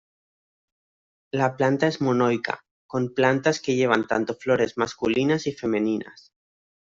La 1.29 1.55
planta 1.57 1.85
es 1.85 2.01
monoica, 2.01 2.65
con 2.87 3.13
plantas 3.13 3.59
que 3.59 3.75
llevan 3.75 4.07
tanto 4.07 4.33
flores 4.35 4.75
masculinas 4.75 5.45
y 5.45 5.51
femeninas. 5.51 6.33